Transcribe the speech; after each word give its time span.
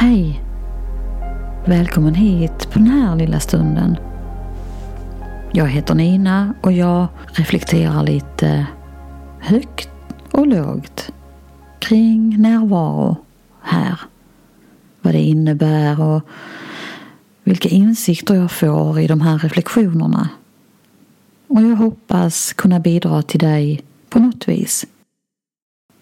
Hej! 0.00 0.42
Välkommen 1.66 2.14
hit 2.14 2.70
på 2.70 2.78
den 2.78 2.86
här 2.88 3.16
lilla 3.16 3.40
stunden. 3.40 3.96
Jag 5.52 5.68
heter 5.68 5.94
Nina 5.94 6.54
och 6.62 6.72
jag 6.72 7.06
reflekterar 7.26 8.02
lite 8.02 8.66
högt 9.40 9.90
och 10.30 10.46
lågt 10.46 11.12
kring 11.78 12.42
närvaro 12.42 13.16
här. 13.62 14.00
Vad 15.00 15.14
det 15.14 15.20
innebär 15.20 16.00
och 16.00 16.22
vilka 17.44 17.68
insikter 17.68 18.34
jag 18.34 18.50
får 18.50 19.00
i 19.00 19.06
de 19.06 19.20
här 19.20 19.38
reflektionerna. 19.38 20.28
Och 21.46 21.62
jag 21.62 21.76
hoppas 21.76 22.52
kunna 22.52 22.80
bidra 22.80 23.22
till 23.22 23.40
dig 23.40 23.82
på 24.08 24.18
något 24.18 24.48
vis. 24.48 24.86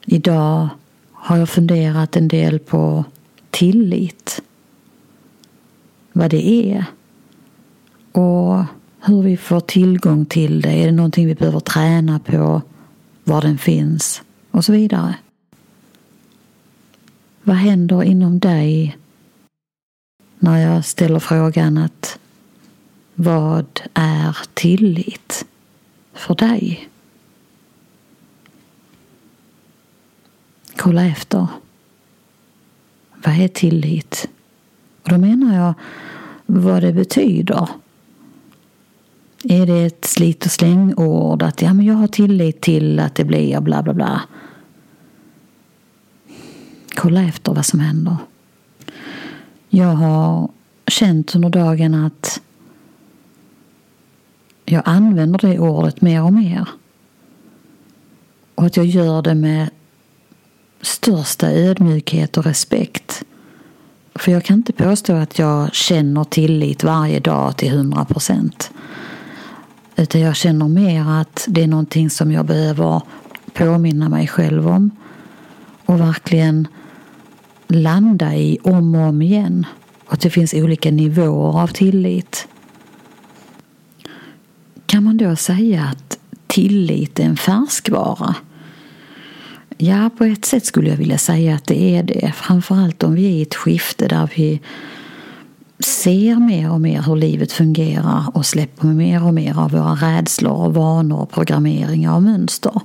Idag 0.06 0.68
har 1.12 1.36
jag 1.36 1.48
funderat 1.48 2.16
en 2.16 2.28
del 2.28 2.58
på 2.58 3.04
tillit. 3.58 4.42
Vad 6.12 6.30
det 6.30 6.48
är. 6.48 6.84
Och 8.12 8.64
hur 9.00 9.22
vi 9.22 9.36
får 9.36 9.60
tillgång 9.60 10.26
till 10.26 10.60
det. 10.60 10.82
Är 10.82 10.86
det 10.86 10.92
någonting 10.92 11.26
vi 11.26 11.34
behöver 11.34 11.60
träna 11.60 12.18
på? 12.18 12.62
Var 13.24 13.40
den 13.40 13.58
finns? 13.58 14.22
Och 14.50 14.64
så 14.64 14.72
vidare. 14.72 15.14
Vad 17.42 17.56
händer 17.56 18.02
inom 18.02 18.38
dig 18.38 18.98
när 20.38 20.58
jag 20.58 20.84
ställer 20.84 21.18
frågan 21.18 21.78
att 21.78 22.18
vad 23.14 23.80
är 23.94 24.36
tillit 24.54 25.46
för 26.12 26.34
dig? 26.34 26.88
Kolla 30.76 31.06
efter. 31.06 31.46
Vad 33.24 33.40
är 33.40 33.48
tillit? 33.48 34.28
Och 35.02 35.08
då 35.08 35.18
menar 35.18 35.56
jag 35.56 35.74
vad 36.46 36.82
det 36.82 36.92
betyder. 36.92 37.68
Är 39.44 39.66
det 39.66 39.86
ett 39.86 40.04
slit 40.04 40.44
och 40.44 40.50
släng-ord? 40.50 41.42
att 41.42 41.62
ja, 41.62 41.74
men 41.74 41.86
jag 41.86 41.94
har 41.94 42.08
tillit 42.08 42.60
till 42.60 43.00
att 43.00 43.14
det 43.14 43.24
blir 43.24 43.60
bla 43.60 43.82
bla 43.82 43.94
bla. 43.94 44.22
Kolla 46.94 47.22
efter 47.22 47.54
vad 47.54 47.66
som 47.66 47.80
händer. 47.80 48.16
Jag 49.68 49.94
har 49.94 50.50
känt 50.86 51.34
under 51.34 51.50
dagen 51.50 51.94
att 51.94 52.40
jag 54.64 54.82
använder 54.84 55.38
det 55.38 55.58
ordet 55.58 56.00
mer 56.00 56.22
och 56.22 56.32
mer. 56.32 56.68
Och 58.54 58.66
att 58.66 58.76
jag 58.76 58.86
gör 58.86 59.22
det 59.22 59.34
med 59.34 59.70
största 60.80 61.52
ödmjukhet 61.52 62.36
och 62.36 62.44
respekt. 62.44 63.07
För 64.18 64.32
jag 64.32 64.44
kan 64.44 64.56
inte 64.56 64.72
påstå 64.72 65.12
att 65.12 65.38
jag 65.38 65.74
känner 65.74 66.24
tillit 66.24 66.84
varje 66.84 67.20
dag 67.20 67.56
till 67.56 67.70
hundra 67.70 68.04
procent. 68.04 68.70
Utan 69.96 70.20
jag 70.20 70.36
känner 70.36 70.68
mer 70.68 71.20
att 71.20 71.44
det 71.48 71.62
är 71.62 71.66
någonting 71.66 72.10
som 72.10 72.32
jag 72.32 72.46
behöver 72.46 73.02
påminna 73.52 74.08
mig 74.08 74.26
själv 74.26 74.68
om. 74.68 74.90
Och 75.86 76.00
verkligen 76.00 76.68
landa 77.68 78.34
i 78.34 78.58
om 78.62 78.94
och 78.94 79.00
om 79.00 79.22
igen. 79.22 79.66
Och 80.06 80.12
att 80.12 80.20
det 80.20 80.30
finns 80.30 80.54
olika 80.54 80.90
nivåer 80.90 81.62
av 81.62 81.68
tillit. 81.68 82.48
Kan 84.86 85.04
man 85.04 85.16
då 85.16 85.36
säga 85.36 85.84
att 85.84 86.18
tillit 86.46 87.20
är 87.20 87.24
en 87.24 87.36
färskvara? 87.36 88.34
Ja, 89.80 90.10
på 90.18 90.24
ett 90.24 90.44
sätt 90.44 90.64
skulle 90.64 90.90
jag 90.90 90.96
vilja 90.96 91.18
säga 91.18 91.54
att 91.54 91.66
det 91.66 91.96
är 91.96 92.02
det. 92.02 92.32
Framförallt 92.36 93.02
om 93.02 93.14
vi 93.14 93.26
är 93.26 93.30
i 93.30 93.42
ett 93.42 93.54
skifte 93.54 94.08
där 94.08 94.30
vi 94.36 94.60
ser 95.78 96.36
mer 96.36 96.72
och 96.72 96.80
mer 96.80 97.02
hur 97.02 97.16
livet 97.16 97.52
fungerar 97.52 98.36
och 98.36 98.46
släpper 98.46 98.86
mer 98.86 99.24
och 99.24 99.34
mer 99.34 99.58
av 99.58 99.70
våra 99.70 99.94
rädslor, 99.94 100.70
vanor, 100.70 101.26
programmeringar 101.26 102.14
och 102.14 102.22
mönster. 102.22 102.80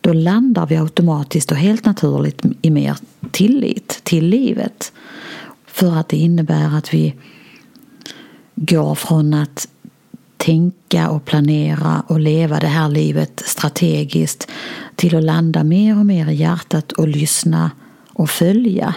Då 0.00 0.12
landar 0.12 0.66
vi 0.66 0.76
automatiskt 0.76 1.50
och 1.50 1.56
helt 1.56 1.84
naturligt 1.84 2.42
i 2.62 2.70
mer 2.70 2.96
tillit 3.30 4.00
till 4.02 4.26
livet. 4.26 4.92
För 5.66 5.96
att 5.96 6.08
det 6.08 6.16
innebär 6.16 6.78
att 6.78 6.94
vi 6.94 7.14
går 8.54 8.94
från 8.94 9.34
att 9.34 9.68
tänka 10.36 11.10
och 11.10 11.24
planera 11.24 12.02
och 12.06 12.20
leva 12.20 12.60
det 12.60 12.66
här 12.66 12.88
livet 12.88 13.42
strategiskt 13.46 14.50
till 14.94 15.16
att 15.16 15.24
landa 15.24 15.64
mer 15.64 15.98
och 15.98 16.06
mer 16.06 16.30
i 16.30 16.34
hjärtat 16.34 16.92
och 16.92 17.08
lyssna 17.08 17.70
och 18.12 18.30
följa. 18.30 18.94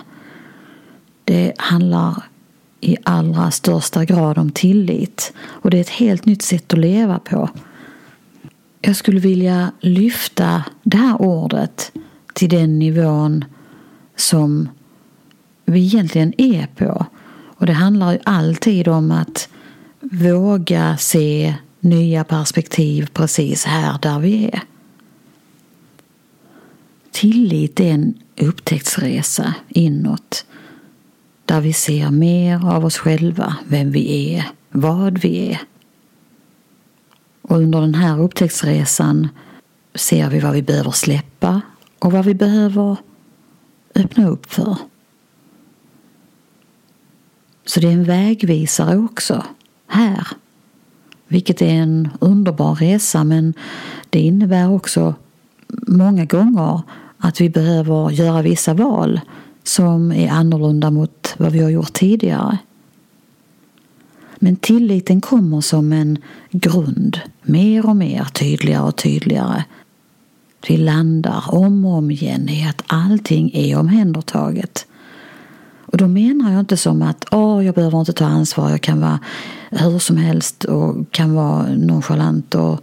Det 1.23 1.53
handlar 1.57 2.23
i 2.81 2.97
allra 3.03 3.51
största 3.51 4.05
grad 4.05 4.38
om 4.38 4.51
tillit 4.51 5.33
och 5.39 5.69
det 5.69 5.78
är 5.78 5.81
ett 5.81 5.89
helt 5.89 6.25
nytt 6.25 6.41
sätt 6.41 6.73
att 6.73 6.79
leva 6.79 7.19
på. 7.19 7.49
Jag 8.81 8.95
skulle 8.95 9.19
vilja 9.19 9.72
lyfta 9.79 10.63
det 10.83 10.97
här 10.97 11.22
ordet 11.22 11.91
till 12.33 12.49
den 12.49 12.79
nivån 12.79 13.45
som 14.16 14.69
vi 15.66 15.85
egentligen 15.85 16.33
är 16.38 16.67
på. 16.67 17.05
Och 17.45 17.66
det 17.66 17.73
handlar 17.73 18.11
ju 18.11 18.19
alltid 18.23 18.88
om 18.88 19.11
att 19.11 19.49
våga 19.99 20.97
se 20.97 21.55
nya 21.79 22.23
perspektiv 22.23 23.09
precis 23.13 23.65
här 23.65 23.99
där 24.01 24.19
vi 24.19 24.45
är. 24.45 24.61
Tillit 27.11 27.79
är 27.79 27.91
en 27.91 28.13
upptäcktsresa 28.37 29.53
inåt 29.69 30.45
där 31.45 31.61
vi 31.61 31.73
ser 31.73 32.09
mer 32.09 32.69
av 32.73 32.85
oss 32.85 32.97
själva, 32.97 33.55
vem 33.67 33.91
vi 33.91 34.33
är, 34.35 34.45
vad 34.69 35.17
vi 35.17 35.51
är. 35.51 35.61
Och 37.41 37.57
under 37.57 37.81
den 37.81 37.95
här 37.95 38.21
upptäcktsresan 38.21 39.27
ser 39.95 40.29
vi 40.29 40.39
vad 40.39 40.53
vi 40.53 40.61
behöver 40.61 40.91
släppa 40.91 41.61
och 41.99 42.11
vad 42.11 42.25
vi 42.25 42.33
behöver 42.33 42.97
öppna 43.95 44.27
upp 44.27 44.51
för. 44.51 44.77
Så 47.66 47.79
det 47.79 47.87
är 47.87 47.91
en 47.91 48.03
vägvisare 48.03 48.97
också, 48.97 49.43
här. 49.89 50.27
Vilket 51.27 51.61
är 51.61 51.73
en 51.73 52.09
underbar 52.19 52.75
resa 52.75 53.23
men 53.23 53.53
det 54.09 54.19
innebär 54.19 54.72
också 54.72 55.16
många 55.88 56.25
gånger 56.25 56.81
att 57.17 57.41
vi 57.41 57.50
behöver 57.50 58.09
göra 58.09 58.41
vissa 58.41 58.73
val 58.73 59.19
som 59.63 60.11
är 60.11 60.29
annorlunda 60.29 60.91
mot 60.91 61.35
vad 61.38 61.51
vi 61.51 61.59
har 61.59 61.69
gjort 61.69 61.94
tidigare. 61.94 62.57
Men 64.39 64.55
tilliten 64.55 65.22
kommer 65.22 65.61
som 65.61 65.94
en 65.94 66.17
grund, 66.51 67.19
mer 67.41 67.85
och 67.85 67.95
mer, 67.95 68.23
tydligare 68.23 68.83
och 68.83 68.95
tydligare. 68.95 69.63
Vi 70.67 70.78
landar 70.78 71.44
om 71.47 71.85
och 71.85 71.94
om 71.94 72.11
igen 72.11 72.49
i 72.49 72.67
att 72.67 72.83
allting 72.88 73.51
är 73.53 73.79
omhändertaget. 73.79 74.85
Och 75.91 75.97
då 75.97 76.07
menar 76.07 76.51
jag 76.51 76.59
inte 76.59 76.77
som 76.77 77.01
att 77.01 77.25
åh, 77.31 77.66
jag 77.66 77.75
behöver 77.75 78.00
inte 78.00 78.13
ta 78.13 78.25
ansvar, 78.25 78.69
jag 78.69 78.81
kan 78.81 79.01
vara 79.01 79.19
hur 79.69 80.00
som 80.00 80.17
helst 80.17 80.63
och 80.63 81.11
kan 81.11 81.33
vara 81.33 81.67
nonchalant 81.67 82.55
och 82.55 82.81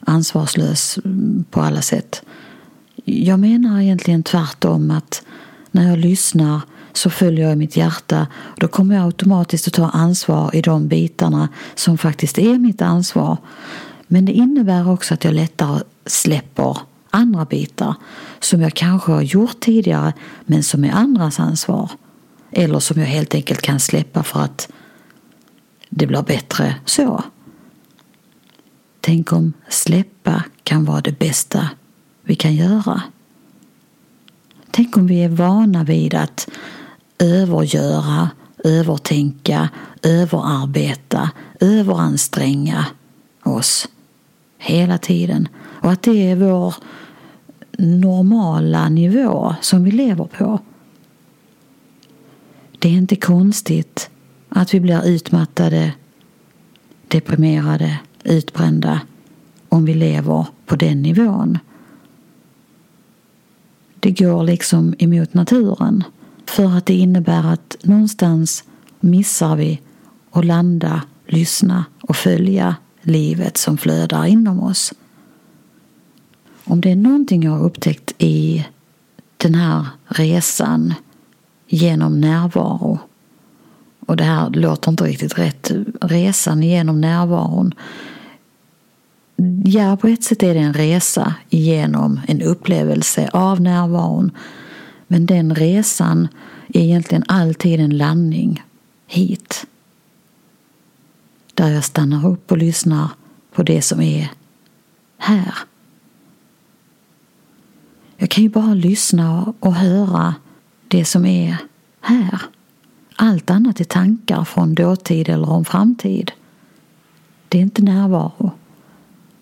ansvarslös 0.00 0.98
på 1.50 1.60
alla 1.60 1.82
sätt. 1.82 2.22
Jag 3.04 3.40
menar 3.40 3.80
egentligen 3.80 4.22
tvärtom 4.22 4.90
att 4.90 5.22
när 5.70 5.88
jag 5.88 5.98
lyssnar 5.98 6.60
så 6.92 7.10
följer 7.10 7.48
jag 7.48 7.58
mitt 7.58 7.76
hjärta 7.76 8.26
och 8.34 8.60
då 8.60 8.68
kommer 8.68 8.94
jag 8.94 9.04
automatiskt 9.04 9.66
att 9.66 9.74
ta 9.74 9.88
ansvar 9.88 10.56
i 10.56 10.62
de 10.62 10.88
bitarna 10.88 11.48
som 11.74 11.98
faktiskt 11.98 12.38
är 12.38 12.58
mitt 12.58 12.82
ansvar. 12.82 13.36
Men 14.06 14.24
det 14.24 14.32
innebär 14.32 14.90
också 14.90 15.14
att 15.14 15.24
jag 15.24 15.34
lättare 15.34 15.80
släpper 16.06 16.78
andra 17.10 17.44
bitar 17.44 17.94
som 18.40 18.60
jag 18.60 18.74
kanske 18.74 19.12
har 19.12 19.22
gjort 19.22 19.60
tidigare 19.60 20.12
men 20.46 20.62
som 20.62 20.84
är 20.84 20.92
andras 20.92 21.40
ansvar. 21.40 21.90
Eller 22.56 22.78
som 22.78 23.00
jag 23.00 23.06
helt 23.06 23.34
enkelt 23.34 23.62
kan 23.62 23.80
släppa 23.80 24.22
för 24.22 24.40
att 24.40 24.68
det 25.88 26.06
blir 26.06 26.22
bättre 26.22 26.76
så. 26.84 27.24
Tänk 29.00 29.32
om 29.32 29.52
släppa 29.68 30.44
kan 30.62 30.84
vara 30.84 31.00
det 31.00 31.18
bästa 31.18 31.68
vi 32.22 32.34
kan 32.34 32.54
göra. 32.54 33.02
Tänk 34.70 34.96
om 34.96 35.06
vi 35.06 35.22
är 35.24 35.28
vana 35.28 35.84
vid 35.84 36.14
att 36.14 36.48
övergöra, 37.18 38.30
övertänka, 38.64 39.68
överarbeta, 40.02 41.30
överanstränga 41.60 42.86
oss 43.42 43.88
hela 44.58 44.98
tiden 44.98 45.48
och 45.56 45.90
att 45.92 46.02
det 46.02 46.30
är 46.30 46.36
vår 46.36 46.74
normala 47.78 48.88
nivå 48.88 49.54
som 49.60 49.84
vi 49.84 49.90
lever 49.90 50.24
på. 50.24 50.60
Det 52.84 52.88
är 52.88 52.92
inte 52.92 53.16
konstigt 53.16 54.10
att 54.48 54.74
vi 54.74 54.80
blir 54.80 55.06
utmattade, 55.06 55.92
deprimerade, 57.08 57.98
utbrända 58.24 59.00
om 59.68 59.84
vi 59.84 59.94
lever 59.94 60.46
på 60.66 60.76
den 60.76 61.02
nivån. 61.02 61.58
Det 64.00 64.10
går 64.10 64.42
liksom 64.42 64.94
emot 64.98 65.34
naturen. 65.34 66.04
För 66.46 66.76
att 66.76 66.86
det 66.86 66.94
innebär 66.94 67.52
att 67.52 67.76
någonstans 67.82 68.64
missar 69.00 69.56
vi 69.56 69.80
att 70.30 70.44
landa, 70.44 71.02
lyssna 71.26 71.84
och 72.00 72.16
följa 72.16 72.76
livet 73.02 73.56
som 73.56 73.78
flödar 73.78 74.26
inom 74.26 74.62
oss. 74.62 74.92
Om 76.64 76.80
det 76.80 76.90
är 76.90 76.96
någonting 76.96 77.42
jag 77.42 77.52
har 77.52 77.64
upptäckt 77.64 78.14
i 78.18 78.66
den 79.36 79.54
här 79.54 79.86
resan 80.06 80.94
genom 81.66 82.20
närvaro 82.20 82.98
och 84.06 84.16
det 84.16 84.24
här 84.24 84.50
låter 84.50 84.90
inte 84.90 85.04
riktigt 85.04 85.38
rätt, 85.38 85.70
resan 86.00 86.62
genom 86.62 87.00
närvaron. 87.00 87.74
Ja, 89.64 89.96
på 89.96 90.08
ett 90.08 90.24
sätt 90.24 90.42
är 90.42 90.54
det 90.54 90.60
en 90.60 90.74
resa 90.74 91.34
genom 91.48 92.20
en 92.28 92.42
upplevelse 92.42 93.30
av 93.32 93.60
närvaron. 93.60 94.30
Men 95.06 95.26
den 95.26 95.54
resan 95.54 96.28
är 96.68 96.80
egentligen 96.80 97.24
alltid 97.28 97.80
en 97.80 97.96
landning 97.96 98.62
hit. 99.06 99.66
Där 101.54 101.68
jag 101.68 101.84
stannar 101.84 102.26
upp 102.28 102.52
och 102.52 102.58
lyssnar 102.58 103.08
på 103.54 103.62
det 103.62 103.82
som 103.82 104.00
är 104.00 104.30
här. 105.18 105.54
Jag 108.16 108.30
kan 108.30 108.42
ju 108.42 108.50
bara 108.50 108.74
lyssna 108.74 109.54
och 109.60 109.74
höra 109.74 110.34
det 110.94 111.04
som 111.04 111.26
är 111.26 111.56
här. 112.00 112.40
Allt 113.16 113.50
annat 113.50 113.80
är 113.80 113.84
tankar 113.84 114.44
från 114.44 114.74
dåtid 114.74 115.28
eller 115.28 115.50
om 115.50 115.64
framtid. 115.64 116.32
Det 117.48 117.58
är 117.58 117.62
inte 117.62 117.82
närvaro. 117.82 118.50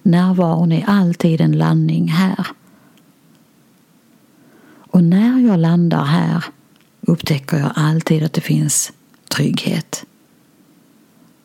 Närvaron 0.03 0.73
är 0.73 0.85
alltid 0.87 1.41
en 1.41 1.53
landning 1.53 2.09
här. 2.09 2.47
Och 4.75 5.05
när 5.05 5.41
jag 5.41 5.59
landar 5.59 6.05
här 6.05 6.45
upptäcker 7.01 7.57
jag 7.57 7.73
alltid 7.75 8.23
att 8.23 8.33
det 8.33 8.41
finns 8.41 8.93
trygghet. 9.29 10.05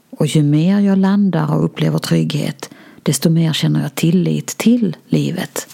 Och 0.09 0.27
ju 0.27 0.43
mer 0.43 0.79
jag 0.79 0.97
landar 0.97 1.55
och 1.55 1.65
upplever 1.65 1.99
trygghet 1.99 2.69
desto 3.03 3.29
mer 3.29 3.53
känner 3.53 3.81
jag 3.81 3.95
tillit 3.95 4.47
till 4.47 4.97
livet. 5.07 5.67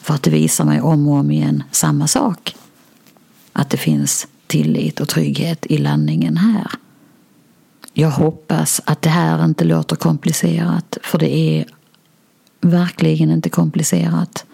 För 0.00 0.14
att 0.14 0.22
det 0.22 0.30
visar 0.30 0.64
mig 0.64 0.80
om 0.80 1.08
och 1.08 1.14
om 1.14 1.30
igen 1.30 1.62
samma 1.70 2.06
sak. 2.06 2.56
Att 3.52 3.70
det 3.70 3.76
finns 3.76 4.28
tillit 4.46 5.00
och 5.00 5.08
trygghet 5.08 5.66
i 5.66 5.78
landningen 5.78 6.36
här. 6.36 6.66
Jag 7.92 8.10
hoppas 8.10 8.80
att 8.84 9.02
det 9.02 9.08
här 9.08 9.44
inte 9.44 9.64
låter 9.64 9.96
komplicerat, 9.96 10.98
för 11.02 11.18
det 11.18 11.36
är 11.36 11.66
verkligen 12.60 13.30
inte 13.30 13.50
komplicerat. 13.50 14.44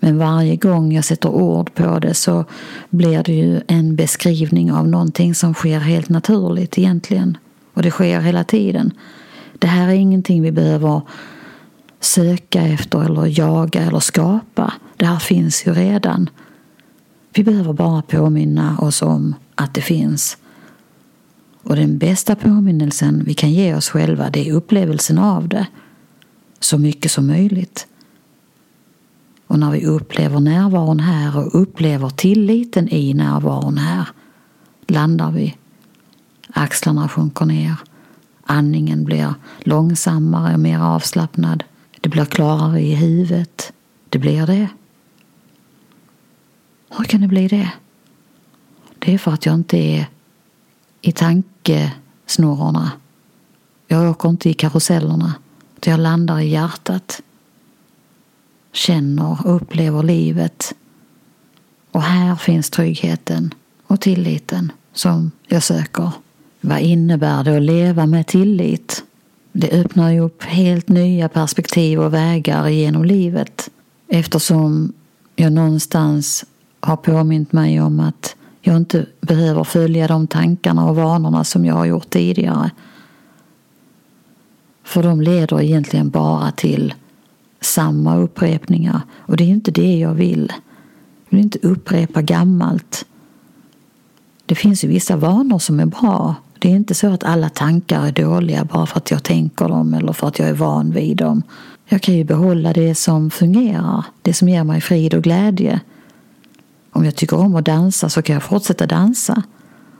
Men 0.00 0.18
varje 0.18 0.56
gång 0.56 0.92
jag 0.92 1.04
sätter 1.04 1.28
ord 1.28 1.74
på 1.74 1.98
det 1.98 2.14
så 2.14 2.44
blir 2.90 3.22
det 3.22 3.32
ju 3.32 3.60
en 3.66 3.96
beskrivning 3.96 4.72
av 4.72 4.88
någonting 4.88 5.34
som 5.34 5.54
sker 5.54 5.78
helt 5.78 6.08
naturligt 6.08 6.78
egentligen. 6.78 7.38
Och 7.74 7.82
det 7.82 7.90
sker 7.90 8.20
hela 8.20 8.44
tiden. 8.44 8.92
Det 9.58 9.66
här 9.66 9.88
är 9.88 9.92
ingenting 9.92 10.42
vi 10.42 10.52
behöver 10.52 11.02
söka 12.00 12.62
efter 12.62 13.04
eller 13.04 13.40
jaga 13.40 13.80
eller 13.80 14.00
skapa. 14.00 14.72
Det 14.96 15.06
här 15.06 15.18
finns 15.18 15.66
ju 15.66 15.72
redan. 15.72 16.30
Vi 17.34 17.44
behöver 17.44 17.72
bara 17.72 18.02
påminna 18.02 18.78
oss 18.78 19.02
om 19.02 19.34
att 19.54 19.74
det 19.74 19.82
finns. 19.82 20.36
Och 21.62 21.76
den 21.76 21.98
bästa 21.98 22.36
påminnelsen 22.36 23.24
vi 23.24 23.34
kan 23.34 23.52
ge 23.52 23.74
oss 23.74 23.88
själva 23.88 24.30
det 24.30 24.48
är 24.48 24.52
upplevelsen 24.52 25.18
av 25.18 25.48
det. 25.48 25.66
Så 26.60 26.78
mycket 26.78 27.10
som 27.10 27.26
möjligt. 27.26 27.86
Och 29.46 29.58
när 29.58 29.70
vi 29.70 29.86
upplever 29.86 30.40
närvaron 30.40 31.00
här 31.00 31.38
och 31.38 31.62
upplever 31.62 32.08
tilliten 32.08 32.88
i 32.88 33.14
närvaron 33.14 33.78
här 33.78 34.08
landar 34.86 35.30
vi. 35.30 35.56
Axlarna 36.48 37.08
sjunker 37.08 37.44
ner. 37.44 37.76
Andningen 38.44 39.04
blir 39.04 39.34
långsammare 39.58 40.54
och 40.54 40.60
mer 40.60 40.78
avslappnad. 40.78 41.64
Det 42.00 42.08
blir 42.08 42.24
klarare 42.24 42.80
i 42.80 42.94
huvudet. 42.94 43.72
Det 44.08 44.18
blir 44.18 44.46
det. 44.46 44.68
Hur 46.88 47.04
kan 47.04 47.20
det 47.20 47.28
bli 47.28 47.48
det? 47.48 47.72
Det 48.98 49.14
är 49.14 49.18
för 49.18 49.32
att 49.32 49.46
jag 49.46 49.54
inte 49.54 49.76
är 49.76 50.06
i 51.00 51.12
tankesnurrorna. 51.12 52.92
Jag 53.86 54.10
åker 54.10 54.28
inte 54.28 54.50
i 54.50 54.54
karusellerna. 54.54 55.34
Jag 55.84 56.00
landar 56.00 56.38
i 56.38 56.48
hjärtat. 56.48 57.22
Känner 58.72 59.30
och 59.30 59.56
upplever 59.56 60.02
livet. 60.02 60.74
Och 61.90 62.02
här 62.02 62.36
finns 62.36 62.70
tryggheten 62.70 63.54
och 63.86 64.00
tilliten 64.00 64.72
som 64.92 65.30
jag 65.46 65.62
söker. 65.62 66.10
Vad 66.60 66.80
innebär 66.80 67.44
det 67.44 67.56
att 67.56 67.62
leva 67.62 68.06
med 68.06 68.26
tillit? 68.26 69.04
Det 69.52 69.70
öppnar 69.70 70.10
ju 70.10 70.20
upp 70.20 70.42
helt 70.42 70.88
nya 70.88 71.28
perspektiv 71.28 72.00
och 72.00 72.14
vägar 72.14 72.68
genom 72.68 73.04
livet 73.04 73.70
eftersom 74.08 74.92
jag 75.36 75.52
någonstans 75.52 76.44
har 76.80 76.96
påmint 76.96 77.52
mig 77.52 77.80
om 77.80 78.00
att 78.00 78.36
jag 78.60 78.76
inte 78.76 79.06
behöver 79.20 79.64
följa 79.64 80.06
de 80.06 80.26
tankarna 80.26 80.86
och 80.86 80.96
vanorna 80.96 81.44
som 81.44 81.64
jag 81.64 81.74
har 81.74 81.84
gjort 81.84 82.10
tidigare. 82.10 82.70
För 84.84 85.02
de 85.02 85.20
leder 85.20 85.60
egentligen 85.60 86.10
bara 86.10 86.50
till 86.50 86.94
samma 87.60 88.16
upprepningar 88.16 89.00
och 89.16 89.36
det 89.36 89.44
är 89.44 89.48
inte 89.48 89.70
det 89.70 89.98
jag 89.98 90.14
vill. 90.14 90.52
Jag 91.28 91.36
vill 91.36 91.44
inte 91.44 91.58
upprepa 91.62 92.22
gammalt. 92.22 93.04
Det 94.46 94.54
finns 94.54 94.84
ju 94.84 94.88
vissa 94.88 95.16
vanor 95.16 95.58
som 95.58 95.80
är 95.80 95.86
bra. 95.86 96.34
Det 96.58 96.68
är 96.68 96.76
inte 96.76 96.94
så 96.94 97.06
att 97.12 97.24
alla 97.24 97.48
tankar 97.48 98.06
är 98.06 98.12
dåliga 98.12 98.64
bara 98.64 98.86
för 98.86 98.96
att 98.96 99.10
jag 99.10 99.22
tänker 99.22 99.68
dem 99.68 99.94
eller 99.94 100.12
för 100.12 100.28
att 100.28 100.38
jag 100.38 100.48
är 100.48 100.54
van 100.54 100.90
vid 100.90 101.16
dem. 101.16 101.42
Jag 101.86 102.02
kan 102.02 102.14
ju 102.14 102.24
behålla 102.24 102.72
det 102.72 102.94
som 102.94 103.30
fungerar, 103.30 104.04
det 104.22 104.34
som 104.34 104.48
ger 104.48 104.64
mig 104.64 104.80
frid 104.80 105.14
och 105.14 105.22
glädje. 105.22 105.80
Om 106.98 107.04
jag 107.04 107.16
tycker 107.16 107.36
om 107.36 107.56
att 107.56 107.64
dansa 107.64 108.08
så 108.08 108.22
kan 108.22 108.34
jag 108.34 108.42
fortsätta 108.42 108.86
dansa. 108.86 109.42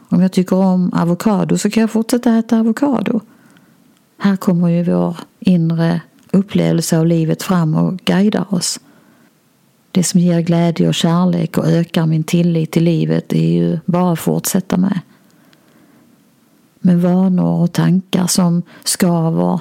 Om 0.08 0.22
jag 0.22 0.32
tycker 0.32 0.56
om 0.56 0.92
avokado 0.92 1.58
så 1.58 1.70
kan 1.70 1.80
jag 1.80 1.90
fortsätta 1.90 2.34
äta 2.34 2.58
avokado. 2.58 3.20
Här 4.18 4.36
kommer 4.36 4.68
ju 4.68 4.82
vår 4.82 5.16
inre 5.40 6.00
upplevelse 6.32 6.98
av 6.98 7.06
livet 7.06 7.42
fram 7.42 7.74
och 7.74 7.98
guidar 7.98 8.54
oss. 8.54 8.80
Det 9.90 10.04
som 10.04 10.20
ger 10.20 10.40
glädje 10.40 10.88
och 10.88 10.94
kärlek 10.94 11.58
och 11.58 11.68
ökar 11.68 12.06
min 12.06 12.24
tillit 12.24 12.70
till 12.70 12.84
livet 12.84 13.32
är 13.32 13.52
ju 13.52 13.78
bara 13.86 14.12
att 14.12 14.20
fortsätta 14.20 14.76
med. 14.76 15.00
Med 16.80 17.02
vanor 17.02 17.62
och 17.62 17.72
tankar 17.72 18.26
som 18.26 18.62
skaver, 18.84 19.60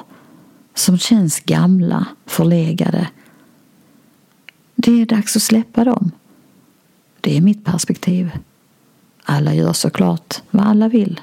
som 0.75 0.97
känns 0.97 1.39
gamla, 1.39 2.05
förlegade. 2.25 3.07
Det 4.75 5.01
är 5.01 5.05
dags 5.05 5.35
att 5.35 5.41
släppa 5.41 5.83
dem. 5.83 6.11
Det 7.27 7.37
är 7.37 7.41
mitt 7.41 7.65
perspektiv. 7.65 8.31
Alla 9.23 9.53
gör 9.53 9.73
såklart 9.73 10.41
vad 10.51 10.67
alla 10.67 10.87
vill. 10.87 11.21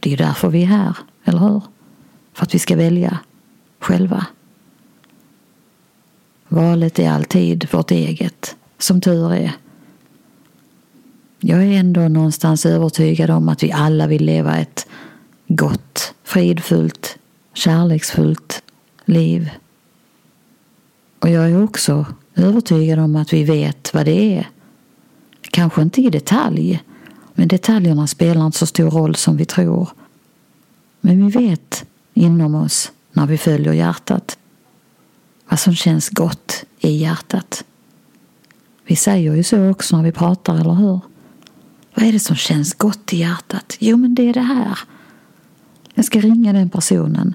Det 0.00 0.12
är 0.12 0.16
därför 0.16 0.48
vi 0.48 0.62
är 0.62 0.66
här, 0.66 0.96
eller 1.24 1.38
hur? 1.38 1.62
För 2.32 2.42
att 2.42 2.54
vi 2.54 2.58
ska 2.58 2.76
välja 2.76 3.18
själva. 3.78 4.26
Valet 6.48 6.98
är 6.98 7.10
alltid 7.10 7.68
vårt 7.72 7.90
eget, 7.90 8.56
som 8.78 9.00
tur 9.00 9.32
är. 9.32 9.52
Jag 11.40 11.62
är 11.64 11.72
ändå 11.72 12.08
någonstans 12.08 12.66
övertygad 12.66 13.30
om 13.30 13.48
att 13.48 13.62
vi 13.62 13.72
alla 13.72 14.06
vill 14.06 14.24
leva 14.24 14.56
ett 14.56 14.86
gott, 15.48 16.14
fridfullt, 16.24 17.18
kärleksfullt 17.52 18.62
liv. 19.04 19.50
Och 21.18 21.30
jag 21.30 21.50
är 21.50 21.64
också 21.64 22.06
övertygad 22.34 22.98
om 22.98 23.16
att 23.16 23.32
vi 23.32 23.44
vet 23.44 23.94
vad 23.94 24.06
det 24.06 24.38
är 24.38 24.48
Kanske 25.54 25.82
inte 25.82 26.00
i 26.00 26.10
detalj, 26.10 26.82
men 27.34 27.48
detaljerna 27.48 28.06
spelar 28.06 28.46
inte 28.46 28.58
så 28.58 28.66
stor 28.66 28.90
roll 28.90 29.14
som 29.14 29.36
vi 29.36 29.44
tror. 29.44 29.88
Men 31.00 31.26
vi 31.26 31.46
vet 31.46 31.84
inom 32.14 32.54
oss, 32.54 32.92
när 33.12 33.26
vi 33.26 33.38
följer 33.38 33.72
hjärtat, 33.72 34.38
vad 35.48 35.60
som 35.60 35.74
känns 35.74 36.08
gott 36.08 36.64
i 36.78 36.90
hjärtat. 36.90 37.64
Vi 38.86 38.96
säger 38.96 39.34
ju 39.34 39.42
så 39.42 39.70
också 39.70 39.96
när 39.96 40.04
vi 40.04 40.12
pratar, 40.12 40.54
eller 40.60 40.74
hur? 40.74 41.00
Vad 41.94 42.06
är 42.06 42.12
det 42.12 42.20
som 42.20 42.36
känns 42.36 42.74
gott 42.74 43.12
i 43.12 43.16
hjärtat? 43.16 43.76
Jo, 43.78 43.96
men 43.96 44.14
det 44.14 44.28
är 44.28 44.34
det 44.34 44.40
här. 44.40 44.78
Jag 45.94 46.04
ska 46.04 46.20
ringa 46.20 46.52
den 46.52 46.70
personen. 46.70 47.34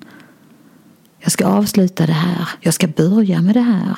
Jag 1.20 1.32
ska 1.32 1.46
avsluta 1.46 2.06
det 2.06 2.14
här. 2.14 2.50
Jag 2.60 2.74
ska 2.74 2.88
börja 2.88 3.42
med 3.42 3.56
det 3.56 3.62
här. 3.62 3.96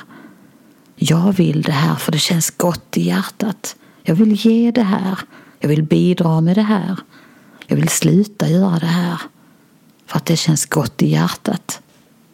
Jag 0.95 1.33
vill 1.33 1.61
det 1.61 1.71
här 1.71 1.95
för 1.95 2.11
det 2.11 2.19
känns 2.19 2.49
gott 2.51 2.97
i 2.97 3.01
hjärtat. 3.01 3.75
Jag 4.03 4.15
vill 4.15 4.45
ge 4.45 4.71
det 4.71 4.83
här. 4.83 5.19
Jag 5.59 5.69
vill 5.69 5.83
bidra 5.83 6.41
med 6.41 6.57
det 6.57 6.61
här. 6.61 6.99
Jag 7.67 7.75
vill 7.75 7.89
sluta 7.89 8.49
göra 8.49 8.79
det 8.79 8.85
här. 8.85 9.21
För 10.05 10.17
att 10.17 10.25
det 10.25 10.35
känns 10.35 10.65
gott 10.65 11.01
i 11.01 11.07
hjärtat. 11.07 11.81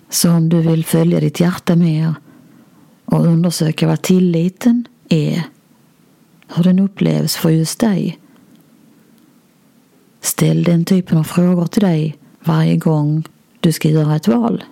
Så 0.10 0.32
om 0.32 0.50
du 0.50 0.62
vill 0.62 0.86
följa 0.86 1.20
ditt 1.20 1.40
hjärta 1.40 1.76
mer 1.76 2.16
och 3.06 3.26
undersöka 3.26 3.88
vad 3.88 4.02
tilliten 4.02 4.86
är 5.10 5.44
hur 6.48 6.64
den 6.64 6.80
upplevs 6.80 7.36
för 7.36 7.50
just 7.50 7.80
dig. 7.80 8.20
Ställ 10.22 10.64
den 10.64 10.86
typen 10.86 11.18
av 11.18 11.24
frågor 11.24 11.68
till 11.68 11.82
dig 11.82 12.18
varje 12.44 12.78
gång 12.78 13.24
du 13.60 13.72
ska 13.72 13.90
göra 13.90 14.16
ett 14.16 14.28
val. 14.28 14.64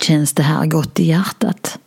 Känns 0.00 0.32
det 0.32 0.42
här 0.42 0.66
gott 0.66 1.00
i 1.00 1.04
hjärtat? 1.04 1.78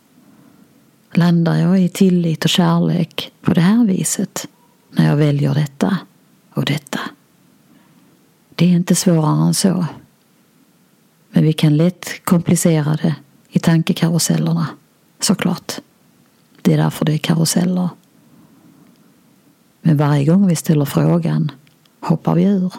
Landar 1.16 1.56
jag 1.56 1.80
i 1.80 1.88
tillit 1.88 2.44
och 2.44 2.50
kärlek 2.50 3.32
på 3.40 3.54
det 3.54 3.60
här 3.60 3.84
viset 3.84 4.48
när 4.90 5.08
jag 5.08 5.16
väljer 5.16 5.54
detta 5.54 5.98
och 6.54 6.64
detta? 6.64 7.00
Det 8.54 8.64
är 8.64 8.70
inte 8.70 8.94
svårare 8.94 9.46
än 9.46 9.54
så. 9.54 9.86
Men 11.30 11.44
vi 11.44 11.52
kan 11.52 11.76
lätt 11.76 12.24
komplicera 12.24 12.96
det 13.02 13.14
i 13.48 13.58
tankekarusellerna, 13.58 14.66
såklart. 15.20 15.72
Det 16.62 16.72
är 16.72 16.76
därför 16.76 17.04
det 17.04 17.12
är 17.12 17.18
karuseller. 17.18 17.88
Men 19.82 19.96
varje 19.96 20.24
gång 20.24 20.46
vi 20.46 20.56
ställer 20.56 20.84
frågan 20.84 21.50
hoppar 22.00 22.34
vi 22.34 22.44
ur. 22.44 22.72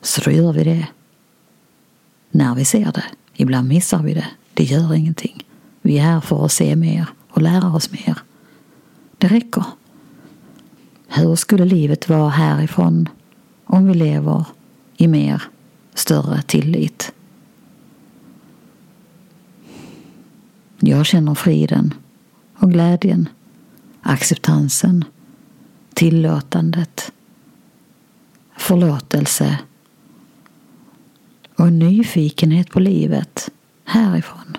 Så 0.00 0.20
då 0.20 0.30
gör 0.30 0.52
vi 0.52 0.64
det. 0.64 0.86
När 2.30 2.54
vi 2.54 2.64
ser 2.64 2.92
det. 2.92 3.04
Ibland 3.34 3.68
missar 3.68 4.02
vi 4.02 4.14
det. 4.14 4.28
Det 4.54 4.64
gör 4.64 4.94
ingenting. 4.94 5.44
Vi 5.82 5.98
är 5.98 6.02
här 6.02 6.20
för 6.20 6.44
att 6.44 6.52
se 6.52 6.76
mer 6.76 7.08
och 7.30 7.42
lära 7.42 7.74
oss 7.74 7.90
mer. 7.92 8.18
Det 9.18 9.28
räcker. 9.28 9.64
Hur 11.06 11.36
skulle 11.36 11.64
livet 11.64 12.08
vara 12.08 12.28
härifrån 12.28 13.08
om 13.64 13.86
vi 13.86 13.94
lever 13.94 14.44
i 14.96 15.08
mer 15.08 15.42
större 15.94 16.42
tillit? 16.42 17.12
Jag 20.80 21.06
känner 21.06 21.34
friden 21.34 21.94
och 22.56 22.70
glädjen, 22.70 23.28
acceptansen, 24.02 25.04
tillåtandet, 25.94 27.12
förlåtelse 28.56 29.58
och 31.56 31.72
nyfikenhet 31.72 32.70
på 32.70 32.80
livet 32.80 33.50
härifrån. 33.84 34.56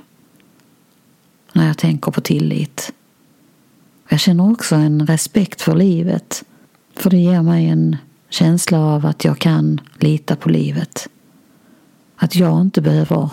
När 1.53 1.67
jag 1.67 1.77
tänker 1.77 2.11
på 2.11 2.21
tillit. 2.21 2.93
Jag 4.09 4.19
känner 4.19 4.51
också 4.51 4.75
en 4.75 5.07
respekt 5.07 5.61
för 5.61 5.75
livet. 5.75 6.43
För 6.95 7.09
det 7.09 7.17
ger 7.17 7.41
mig 7.41 7.65
en 7.69 7.97
känsla 8.29 8.79
av 8.79 9.05
att 9.05 9.25
jag 9.25 9.39
kan 9.39 9.81
lita 9.99 10.35
på 10.35 10.49
livet. 10.49 11.07
Att 12.15 12.35
jag 12.35 12.61
inte 12.61 12.81
behöver 12.81 13.29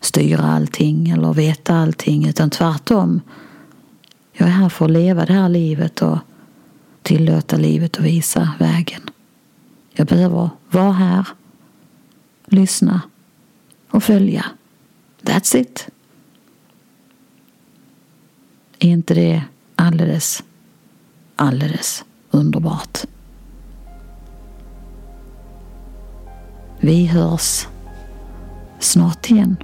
styra 0.00 0.42
allting 0.42 1.10
eller 1.10 1.32
veta 1.32 1.74
allting 1.74 2.28
utan 2.28 2.50
tvärtom. 2.50 3.20
Jag 4.32 4.48
är 4.48 4.52
här 4.52 4.68
för 4.68 4.84
att 4.84 4.90
leva 4.90 5.24
det 5.24 5.32
här 5.32 5.48
livet 5.48 6.02
och 6.02 6.18
tillåta 7.02 7.56
livet 7.56 7.98
att 7.98 8.04
visa 8.04 8.52
vägen. 8.58 9.02
Jag 9.92 10.06
behöver 10.06 10.50
vara 10.70 10.92
här, 10.92 11.28
lyssna 12.46 13.00
och 13.90 14.04
följa. 14.04 14.44
That's 15.22 15.56
it. 15.56 15.88
Är 18.84 18.88
inte 18.88 19.14
det 19.14 19.42
alldeles, 19.76 20.42
alldeles 21.36 22.04
underbart? 22.30 22.98
Vi 26.80 27.06
hörs 27.06 27.66
snart 28.78 29.30
igen. 29.30 29.56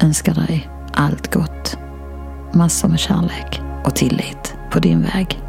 Önskar 0.00 0.34
dig 0.34 0.70
allt 0.92 1.34
gott. 1.34 1.78
Massor 2.52 2.88
med 2.88 3.00
kärlek 3.00 3.60
och 3.84 3.96
tillit 3.96 4.54
på 4.70 4.78
din 4.78 5.02
väg. 5.02 5.47